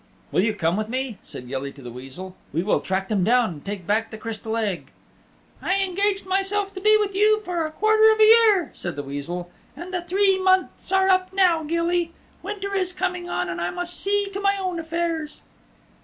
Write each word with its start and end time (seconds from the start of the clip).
"Will 0.31 0.41
you 0.41 0.55
come 0.55 0.77
with 0.77 0.89
me?" 0.89 1.19
said 1.21 1.47
Gilly 1.47 1.71
to 1.73 1.81
the 1.83 1.91
Weasel, 1.91 2.35
"we 2.51 2.63
will 2.63 2.79
track 2.79 3.07
them 3.07 3.23
down 3.23 3.49
and 3.51 3.63
take 3.63 3.85
back 3.85 4.09
the 4.09 4.17
Crystal 4.17 4.57
Egg." 4.57 4.89
"I 5.61 5.75
engaged 5.75 6.25
myself 6.25 6.73
to 6.73 6.81
be 6.81 6.97
with 6.97 7.13
you 7.13 7.39
for 7.41 7.67
a 7.67 7.71
quarter 7.71 8.11
of 8.11 8.19
a 8.19 8.23
year," 8.25 8.71
said 8.73 8.95
the 8.95 9.03
Weasel, 9.03 9.51
"and 9.77 9.93
the 9.93 10.01
three 10.01 10.39
months 10.41 10.91
are 10.91 11.07
up 11.07 11.31
now, 11.33 11.61
Gilly. 11.61 12.13
Winter 12.41 12.73
is 12.73 12.93
coming 12.93 13.29
on 13.29 13.47
and 13.47 13.61
I 13.61 13.69
must 13.69 13.93
see 13.99 14.27
to 14.33 14.39
my 14.41 14.57
own 14.59 14.79
affairs." 14.79 15.39